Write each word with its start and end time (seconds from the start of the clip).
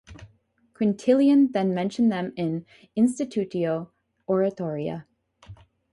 Quintillian 0.73 1.53
then 1.53 1.75
mentioned 1.75 2.11
them 2.11 2.33
in 2.35 2.65
"Institutio 2.97 3.89
Oratoria". 4.27 5.05